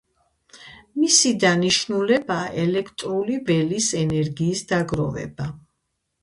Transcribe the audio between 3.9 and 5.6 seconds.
ენერგიის დაგროვება.